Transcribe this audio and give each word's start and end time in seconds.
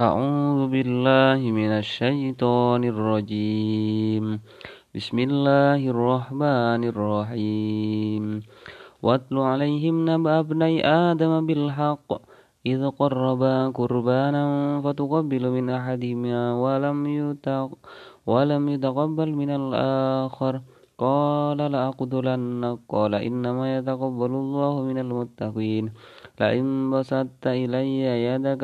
أعوذ 0.00 0.74
بالله 0.74 1.38
من 1.38 1.70
الشيطان 1.78 2.82
الرجيم. 2.84 4.42
بسم 4.90 5.18
الله 5.18 5.80
الرحمن 5.86 6.82
الرحيم. 6.82 8.42
واتل 9.02 9.36
عليهم 9.38 10.10
نبأ 10.10 10.38
ابني 10.38 10.82
آدم 10.86 11.46
بالحق. 11.46 12.10
إذ 12.66 12.90
قربا 12.90 13.68
قربانا 13.70 14.44
فتقبل 14.82 15.50
من 15.50 15.70
أحدهما 15.70 16.42
ولم 16.58 16.96
ولم 18.26 18.68
يتقبل 18.68 19.28
من 19.30 19.50
الآخر. 19.50 20.60
قال 20.98 21.58
لأقتلنك. 21.58 22.78
قال 22.88 23.14
إنما 23.14 23.78
يتقبل 23.78 24.30
الله 24.30 24.82
من 24.82 24.98
المتقين. 24.98 25.84
لئن 26.40 26.90
بسطت 26.90 27.46
إلي 27.46 28.02
يدك 28.26 28.62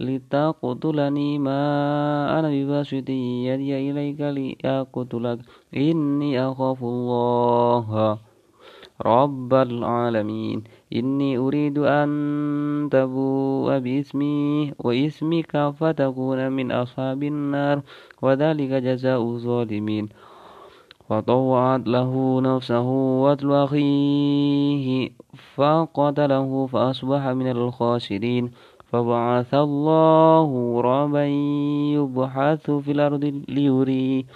لتقتلني 0.00 1.38
ما 1.38 1.60
أنا 2.38 2.48
بباسط 2.50 3.10
يدي 3.48 3.90
إليك 3.90 4.20
لأقتلك 4.20 5.38
إني 5.76 6.48
أخاف 6.48 6.82
الله 6.84 8.18
رب 9.06 9.54
العالمين 9.54 10.64
إني 10.92 11.38
أريد 11.38 11.78
أن 11.78 12.08
تبوء 12.92 13.78
باسمي 13.78 14.72
واسمك 14.78 15.70
فتكون 15.78 16.52
من 16.52 16.72
أصحاب 16.72 17.22
النار 17.22 17.82
وذلك 18.22 18.70
جزاء 18.70 19.22
الظالمين 19.22 20.08
فطوعت 21.08 21.88
له 21.88 22.40
نفسه 22.40 22.88
واتل 23.22 23.52
أخيه 23.52 25.10
فقتله 25.54 26.66
فأصبح 26.66 27.22
من 27.26 27.50
الخاسرين 27.50 28.50
فبعث 28.88 29.54
الله 29.54 30.48
غرابا 30.74 31.24
يبحث 31.94 32.70
في 32.70 32.90
الأرض 32.92 33.24
ليري 33.48 34.26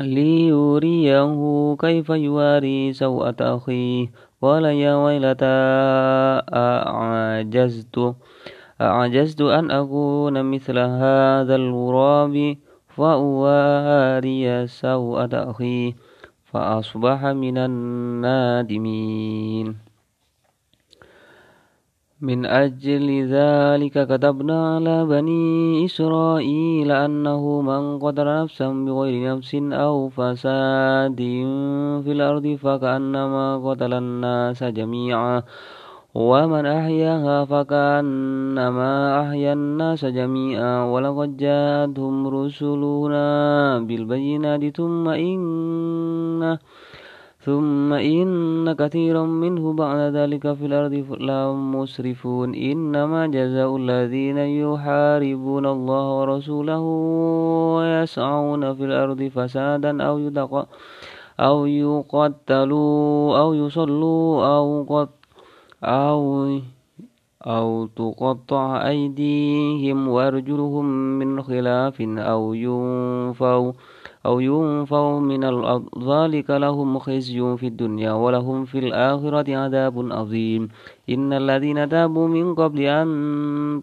ليريه 0.00 1.76
كيف 1.76 2.08
يواري 2.10 2.92
سوءة 2.92 3.36
أخيه 3.40 4.10
قال 4.42 4.64
يا 4.64 4.94
ويلتى 5.04 5.46
أعجزت 6.54 8.14
أعجزت 8.80 9.40
أن 9.40 9.70
أكون 9.70 10.50
مثل 10.50 10.78
هذا 10.78 11.54
الغراب 11.54 12.56
فأواري 12.88 14.66
سوءة 14.66 15.50
أخيه 15.50 15.92
فأصبح 16.44 17.24
من 17.24 17.58
النادمين. 17.58 18.72
من 22.22 22.46
أجل 22.46 23.26
ذلك 23.26 24.06
كتبنا 24.06 24.74
على 24.76 25.06
بني 25.06 25.84
إسرائيل 25.84 26.90
أنه 26.90 27.60
من 27.60 27.98
قتل 27.98 28.42
نفسا 28.42 28.68
بغير 28.86 29.36
نفس 29.36 29.54
أو 29.54 30.08
فساد 30.08 31.18
في 32.04 32.12
الأرض 32.12 32.46
فكأنما 32.62 33.70
قتل 33.70 33.94
الناس 33.94 34.64
جميعا 34.64 35.42
ومن 36.14 36.66
أحياها 36.66 37.44
فكأنما 37.44 39.20
أحيا 39.22 39.52
الناس 39.52 40.04
جميعا. 40.04 40.84
ولقد 40.84 41.36
جاءتهم 41.36 42.26
رسلنا 42.28 43.78
بالبينات 43.78 44.76
ثم 44.76 45.08
إن 45.08 46.58
ثم 47.42 47.92
إن 47.92 48.72
كثيرا 48.72 49.26
منه 49.26 49.72
بعد 49.72 50.14
ذلك 50.14 50.52
في 50.52 50.66
الأرض 50.66 50.94
لهم 51.20 51.74
مسرفون 51.74 52.54
إنما 52.54 53.26
جزاء 53.26 53.76
الذين 53.76 54.38
يحاربون 54.38 55.66
الله 55.66 56.18
ورسوله 56.18 56.80
ويسعون 57.76 58.74
في 58.74 58.84
الأرض 58.84 59.22
فسادا 59.22 60.02
أو 60.02 60.18
يدق 60.18 60.66
أو 61.40 61.66
يقتلوا 61.66 63.38
أو 63.38 63.54
يصلوا 63.54 64.46
أو 64.56 64.86
قد 64.88 65.08
أو 65.84 66.22
أو 67.46 67.86
تقطع 67.86 68.88
أيديهم 68.88 70.08
وأرجلهم 70.08 70.84
من 71.18 71.42
خلاف 71.42 72.00
أو 72.00 72.54
ينفوا 72.54 73.72
أو 74.26 74.40
ينفوا 74.40 75.20
من 75.20 75.44
الأرض 75.44 75.84
ذلك 76.10 76.50
لهم 76.50 76.98
خزي 76.98 77.56
في 77.56 77.66
الدنيا 77.66 78.12
ولهم 78.12 78.64
في 78.64 78.78
الآخرة 78.78 79.56
عذاب 79.56 80.12
عظيم. 80.12 80.68
إن 81.10 81.32
الذين 81.32 81.88
تابوا 81.88 82.28
من 82.28 82.54
قبل 82.54 82.80
أن 82.80 83.08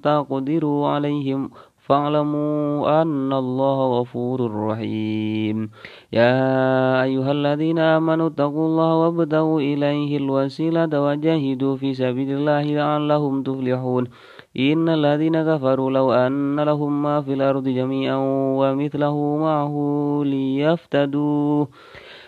تقدروا 0.03 0.87
عليهم 0.87 1.49
فاعلموا 1.77 3.01
أن 3.01 3.33
الله 3.33 3.99
غفور 3.99 4.67
رحيم. 4.67 5.69
يا 6.13 7.03
أيها 7.03 7.31
الذين 7.31 7.79
آمنوا 7.79 8.27
اتقوا 8.27 8.67
الله 8.67 8.95
وابتغوا 8.95 9.61
إليه 9.61 10.17
الوسيلة 10.17 11.01
وجاهدوا 11.05 11.75
في 11.75 11.93
سبيل 11.93 12.29
الله 12.31 12.63
لعلهم 12.63 13.43
تفلحون. 13.43 14.07
إن 14.57 14.89
الذين 14.89 15.43
كفروا 15.43 15.91
لو 15.91 16.11
أن 16.11 16.59
لهم 16.59 17.01
ما 17.01 17.21
في 17.21 17.33
الأرض 17.33 17.67
جميعا 17.67 18.17
ومثله 18.59 19.37
معه 19.37 19.75
ليفتدوا 20.25 21.65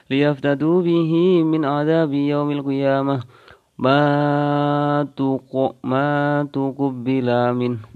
ليفتدوا 0.10 0.82
به 0.82 1.44
من 1.44 1.66
عذاب 1.66 2.14
يوم 2.14 2.52
القيامة. 2.52 3.24
ما 3.78 5.08
تقبل 6.54 7.54
منه. 7.54 7.91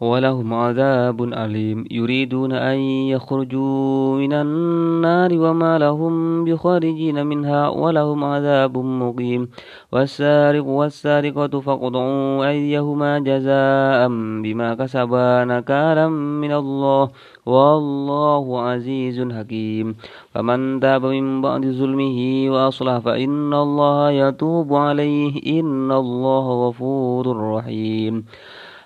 ولهم 0.00 0.54
عذاب 0.54 1.22
أليم. 1.22 1.84
يريدون 1.90 2.52
أن 2.52 2.78
يخرجوا 3.10 4.18
من 4.18 4.32
النار 4.32 5.30
وما 5.34 5.78
لهم 5.78 6.44
بخارجين 6.44 7.26
منها 7.26 7.68
ولهم 7.68 8.24
عذاب 8.24 8.78
مقيم. 8.78 9.48
والسارق 9.92 10.64
والسارقة 10.64 11.60
فاقطعوا 11.60 12.48
أيديهما 12.48 13.18
جزاء 13.18 14.08
بما 14.42 14.74
كسبا 14.74 15.44
نكالا 15.44 16.08
من 16.08 16.52
الله. 16.52 17.08
والله 17.46 18.60
عزيز 18.60 19.32
حكيم. 19.32 19.96
فمن 20.34 20.80
تاب 20.80 21.06
من 21.06 21.42
بعد 21.42 21.66
ظلمه 21.66 22.46
وأصلح 22.50 22.98
فإن 22.98 23.54
الله 23.54 24.10
يتوب 24.10 24.74
عليه. 24.74 25.60
إن 25.60 25.92
الله 25.92 26.68
غفور 26.68 27.54
رحيم. 27.54 28.24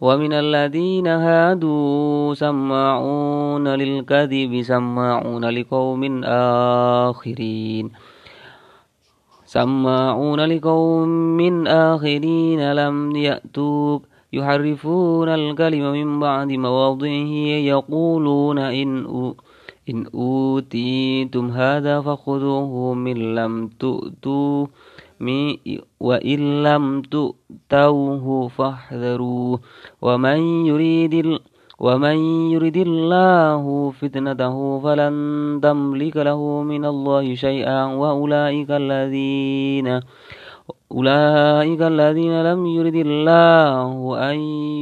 ومن 0.00 0.32
الذين 0.32 1.06
هادوا 1.06 2.34
سماعون 2.34 3.68
للكذب 3.68 4.62
سماعون 4.62 5.44
لقوم 5.44 6.24
آخرين. 6.24 7.90
سماعون 9.44 10.40
لقوم 10.40 11.66
آخرين 11.66 12.72
لم 12.72 13.16
يأتوك. 13.16 14.02
يحرفون 14.32 15.28
الكلم 15.28 15.92
من 15.92 16.20
بعد 16.20 16.52
مواضعه 16.52 17.32
يقولون 17.72 18.58
إن 18.58 19.06
إن 19.90 20.06
أوتيتم 20.14 21.50
هذا 21.50 22.00
فخذوه 22.00 22.94
من 22.94 23.34
لم 23.34 23.68
تؤتوه. 23.68 24.68
وإن 26.00 26.62
لم 26.62 27.02
تؤتوه 27.02 28.48
فاحذروه 28.48 29.60
ومن 30.02 30.38
يريد 30.66 31.38
ومن 31.80 32.16
يريد 32.52 32.76
الله 32.76 33.90
فتنته 33.90 34.56
فلن 34.80 35.14
تملك 35.62 36.16
له 36.16 36.62
من 36.62 36.84
الله 36.84 37.34
شيئا. 37.34 37.84
وأولئك 37.96 38.70
الذين 38.70 40.00
أولئك 40.92 41.82
الذين 41.82 42.34
لم 42.42 42.66
يرد 42.66 42.96
الله 43.06 43.90
أن 44.30 44.38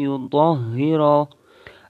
يطهر 0.08 1.26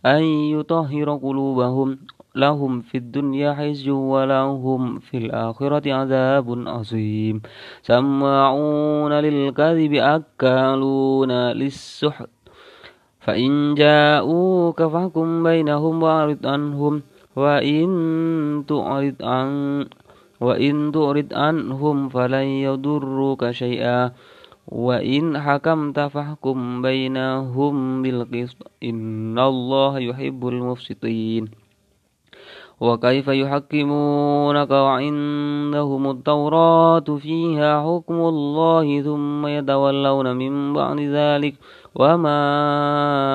أن 0.06 0.22
يطهر 0.54 1.08
قلوبهم. 1.16 1.98
لهم 2.38 2.80
في 2.80 2.98
الدنيا 2.98 3.54
حزي 3.54 3.90
ولهم 3.90 4.98
في 4.98 5.16
الآخرة 5.16 5.92
عذاب 5.92 6.68
عظيم. 6.68 7.42
سماعون 7.82 9.12
للكذب 9.12 9.92
أكالون 9.94 11.32
للسحت. 11.32 12.28
فإن 13.20 13.74
جاءوك 13.74 14.82
فاحكم 14.82 15.42
بينهم 15.42 16.02
وأعرض 16.02 16.46
عنهم. 16.46 17.02
وإن 17.36 18.64
تعرض 18.68 19.14
عن 19.22 19.86
وإن 20.40 20.92
تعرض 20.94 21.34
عنهم 21.34 22.08
فلن 22.08 22.48
يضروك 22.66 23.50
شيئا. 23.50 24.12
وإن 24.68 25.40
حكمت 25.40 26.00
فاحكم 26.00 26.82
بينهم 26.82 28.02
بالقسط. 28.02 28.70
إن 28.82 29.38
الله 29.38 29.98
يحب 29.98 30.48
المفسطين. 30.48 31.67
وكيف 32.80 33.28
يحكمونك 33.28 34.70
وعندهم 34.70 36.10
التوراة 36.10 37.08
فيها 37.18 37.82
حكم 37.82 38.14
الله 38.14 39.00
ثم 39.02 39.46
يتولون 39.46 40.36
من 40.36 40.72
بعد 40.72 41.00
ذلك 41.00 41.54
وما 41.94 42.38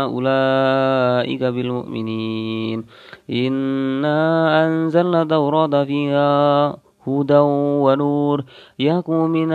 أولئك 0.04 1.44
بالمؤمنين. 1.44 2.84
إنا 3.30 4.20
أنزلنا 4.66 5.22
التوراة 5.22 5.84
فيها 5.84 6.70
هدى 7.08 7.40
ونور. 7.84 8.44
يحكم 8.80 9.30
من 9.30 9.52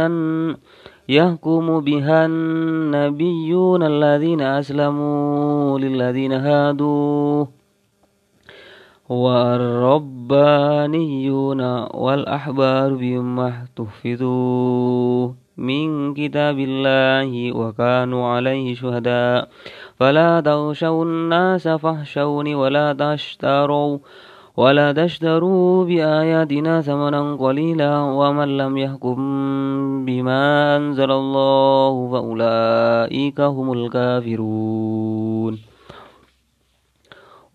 يحكم 1.09 1.81
بها 1.81 2.27
النبيون 2.27 3.83
الذين 3.83 4.41
أسلموا 4.41 5.79
للذين 5.79 6.33
هادوا. 6.33 7.58
والربانيون 9.09 10.31
والأحبار 11.95 12.95
بما 12.95 13.49
احتفظوا 13.49 15.33
من 15.57 16.15
كتاب 16.15 16.59
الله 16.59 17.57
وكانوا 17.57 18.27
عليه 18.27 18.75
شهداء. 18.75 19.49
فلا 19.97 20.41
تغشوا 20.41 21.05
الناس 21.05 21.69
فاحشوني 21.69 22.55
ولا 22.55 22.93
تشتروا 22.93 23.99
ولا 24.57 24.93
تشتروا 24.93 25.85
بآياتنا 25.85 26.81
ثمنا 26.81 27.35
قليلا 27.35 28.01
ومن 28.03 28.57
لم 28.57 28.79
يحكم 28.79 29.17
بما 30.05 30.77
أنزل 30.77 31.11
الله 31.11 32.11
فأولئك 32.13 33.41
هم 33.41 33.73
الكافرون. 33.73 35.68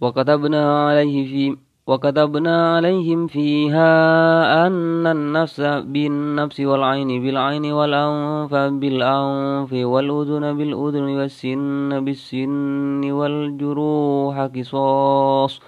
وكتبنا 0.03 0.87
عليه 0.87 1.25
في 1.25 1.57
وكتبنا 1.87 2.75
عليهم 2.75 3.27
فيها 3.27 4.67
أن 4.67 5.07
النفس 5.07 5.61
بالنفس 5.61 6.59
والعين 6.59 7.23
بالعين 7.23 7.65
والأنف 7.71 8.53
بالأنف 8.53 9.71
والأذن 9.73 10.57
بالأذن 10.57 11.07
والسن 11.19 12.05
بالسن 12.05 13.11
والجروح 13.11 14.35
قصاص 14.39 15.59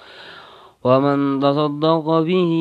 ومن 0.84 1.40
تصدق 1.40 2.20
به 2.20 2.54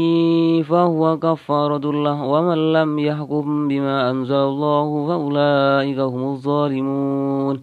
فهو 0.69 1.19
كفارة 1.19 1.91
الله 1.91 2.23
ومن 2.23 2.73
لم 2.73 2.99
يحكم 2.99 3.69
بما 3.69 4.11
أنزل 4.11 4.35
الله 4.35 5.07
فأولئك 5.09 5.99
هم 5.99 6.23
الظالمون 6.33 7.63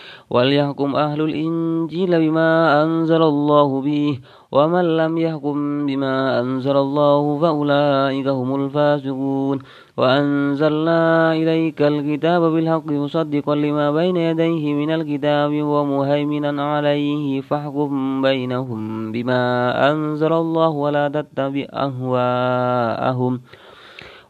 وليحكم 0.31 0.95
أهل 0.95 1.21
الإنجيل 1.21 2.11
بما 2.23 2.49
أنزل 2.83 3.21
الله 3.21 3.81
به 3.81 4.19
ومن 4.51 4.85
لم 4.97 5.17
يحكم 5.17 5.85
بما 5.85 6.39
أنزل 6.39 6.77
الله 6.77 7.39
فأولئك 7.39 8.27
هم 8.27 8.49
الفاسقون. 8.55 9.57
وأنزلنا 9.97 11.33
إليك 11.33 11.81
الكتاب 11.81 12.41
بالحق 12.41 12.87
مصدقا 12.91 13.55
لما 13.55 13.91
بين 13.91 14.17
يديه 14.17 14.73
من 14.73 14.89
الكتاب 14.91 15.51
ومهيمنا 15.63 16.63
عليه 16.73 17.41
فاحكم 17.41 18.21
بينهم 18.21 19.11
بما 19.11 19.43
أنزل 19.91 20.33
الله 20.33 20.69
ولا 20.69 21.05
تتبع 21.07 21.65
أهواءهم 21.73 23.41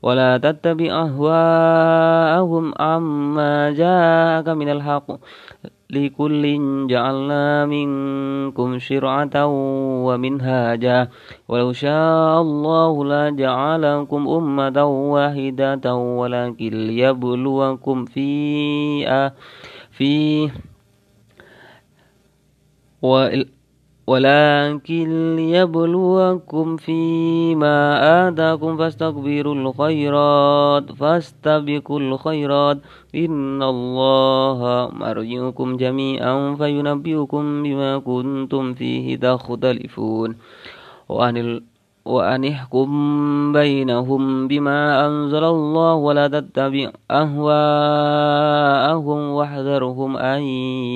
ولا 0.01 0.37
تتبع 0.37 0.89
أهواءهم 1.05 2.73
عما 2.79 3.71
جاءك 3.71 4.47
من 4.49 4.69
الحق. 4.69 5.07
لكل 5.91 6.43
جعلنا 6.87 7.65
منكم 7.65 8.79
شرعة 8.79 9.45
ومنهاجا 10.05 11.09
ولو 11.47 11.71
شاء 11.73 12.41
الله 12.41 13.05
لجعلكم 13.05 14.27
أمة 14.27 14.85
واحدة 14.85 15.95
ولكن 15.95 16.87
ليبلوكم 16.87 18.05
في 18.05 18.31
في 19.91 20.49
ولكن 24.07 25.35
ليبلوكم 25.35 26.77
فيما 26.77 27.77
آتاكم 28.27 28.77
فاستكبروا 28.77 29.55
الخيرات 29.55 30.91
فاستبقوا 30.91 31.99
الخيرات. 31.99 32.77
إن 33.15 33.63
الله 33.63 34.89
مرجعكم 34.93 35.77
جميعا 35.77 36.55
فينبئكم 36.55 37.63
بما 37.63 37.97
كنتم 37.97 38.73
فيه 38.73 39.15
تختلفون. 39.15 40.35
وأن 41.09 41.61
وأن 42.05 42.45
احكم 42.45 42.89
بينهم 43.53 44.47
بما 44.47 45.05
أنزل 45.05 45.43
الله 45.43 45.93
ولا 45.93 46.27
تتبع 46.27 46.91
أهواءهم 47.11 47.59
واحذرهم 49.29 50.17
أن 50.17 50.41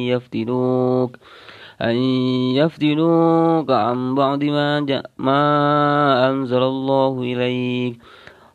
يفتنوك. 0.09 1.17
أن 1.81 1.95
يفتنوك 2.55 3.71
عن 3.71 4.15
بعض 4.15 4.43
ما, 4.43 4.79
جاء 4.79 5.11
ما 5.17 6.29
أنزل 6.29 6.63
الله 6.63 7.21
إليك. 7.21 7.99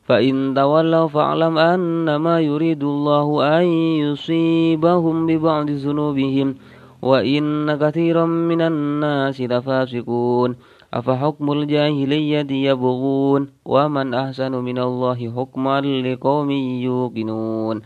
فإن 0.05 0.55
تولوا 0.57 1.09
فاعلم 1.09 1.59
أنما 1.59 2.41
يريد 2.41 2.83
الله 2.83 3.59
أن 3.59 3.65
يصيبهم 4.09 5.27
ببعض 5.27 5.71
ذنوبهم 5.71 6.55
وإن 7.03 7.77
كثيرا 7.77 8.25
من 8.27 8.61
الناس 8.61 9.41
لفاسقون. 9.41 10.57
أفحكم 10.95 11.53
الجاهلية 11.53 12.51
يبغون؟ 12.51 13.49
ومن 13.65 14.15
أحسن 14.15 14.53
من 14.53 14.79
الله 14.79 15.33
حكما 15.37 15.81
لقوم 15.81 16.51
يوقنون. 16.51 17.81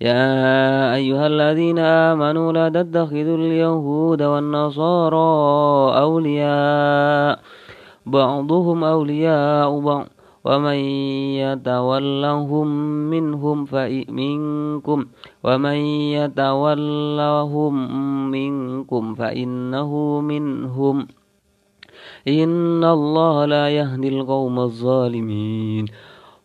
يا 0.00 0.94
أيها 0.94 1.26
الذين 1.26 1.78
آمنوا 1.78 2.52
لا 2.52 2.68
تتخذوا 2.68 3.36
اليهود 3.36 4.22
والنصارى 4.22 5.18
أولياء. 6.00 7.40
بعضهم 8.06 8.84
أولياء 8.84 9.80
بعض. 9.80 10.06
ومن 10.44 10.74
يتولهم 11.36 12.66
منهم 13.10 13.64
فمنكم 13.64 15.06
ومن 15.44 15.76
يتولهم 16.16 17.74
منكم 18.30 19.14
فإنه 19.14 20.20
منهم. 20.20 21.06
إن 22.28 22.84
الله 22.84 23.44
لا 23.44 23.68
يهدي 23.68 24.08
القوم 24.08 24.58
الظالمين. 24.58 25.86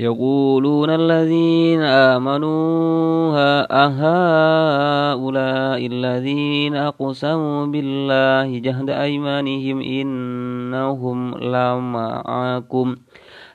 يقولون 0.00 0.90
الذين 0.90 1.82
آمنوا 1.82 3.32
أهؤلاء 3.68 5.86
الذين 5.86 6.76
أقسموا 6.76 7.66
بالله 7.66 8.58
جهد 8.58 8.90
أيمانهم 8.90 9.80
إنهم 9.80 11.34
لمعكم 11.34 12.96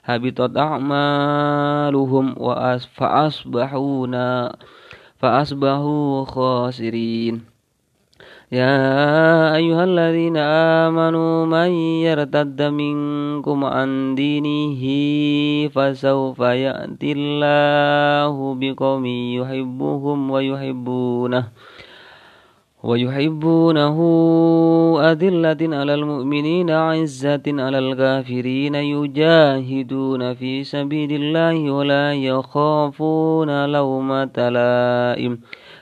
هبطت 0.06 0.58
أعمالهم 0.58 2.36
فأصبحوا 5.18 6.26
خاسرين. 6.26 7.55
يا 8.52 9.56
أيها 9.56 9.84
الذين 9.84 10.38
آمنوا 10.38 11.46
من 11.46 11.70
يرتد 12.06 12.62
منكم 12.62 13.66
عن 13.66 14.16
دينه 14.16 14.84
فسوف 15.70 16.40
يأتي 16.40 17.12
الله 17.12 18.56
بقوم 18.60 19.06
يحبهم 19.06 20.32
ويحبونه 20.32 21.48
ويحبونه 22.84 23.98
أذلة 25.12 25.78
على 25.78 25.94
المؤمنين 25.94 26.70
عزة 26.70 27.44
على 27.48 27.80
الكافرين 27.80 28.76
يجاهدون 28.76 30.34
في 30.34 30.64
سبيل 30.64 31.12
الله 31.12 31.72
ولا 31.72 32.14
يخافون 32.14 33.66
لومة 33.66 34.50
لائم 34.50 35.40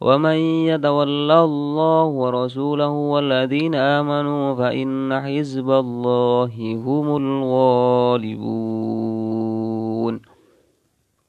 ومن 0.00 0.36
يتولى 0.72 1.40
الله 1.44 2.04
ورسوله 2.04 2.88
والذين 2.88 3.74
آمنوا 3.74 4.54
فإن 4.54 5.20
حزب 5.20 5.70
الله 5.70 6.52
هم 6.86 7.16
الغالبون 7.16 8.60